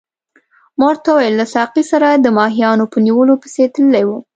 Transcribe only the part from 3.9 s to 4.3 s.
وم.